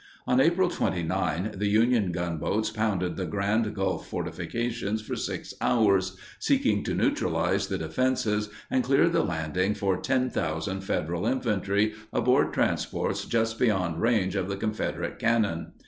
On 0.25 0.39
April 0.41 0.67
29, 0.67 1.51
the 1.57 1.67
Union 1.67 2.11
gunboats 2.11 2.71
pounded 2.71 3.17
the 3.17 3.25
Grand 3.27 3.75
Gulf 3.75 4.07
fortifications 4.09 4.99
for 5.03 5.15
6 5.15 5.53
hours, 5.61 6.17
seeking 6.39 6.83
to 6.85 6.95
neutralize 6.95 7.67
the 7.67 7.77
defenses 7.77 8.49
and 8.71 8.83
clear 8.83 9.07
the 9.09 9.21
landing 9.23 9.75
for 9.75 9.97
10,000 10.01 10.81
Federal 10.81 11.27
infantry 11.27 11.93
aboard 12.11 12.51
transports 12.51 13.25
just 13.25 13.59
beyond 13.59 14.01
range 14.01 14.35
of 14.35 14.49
the 14.49 14.57
Confederate 14.57 15.19
cannon. 15.19 15.73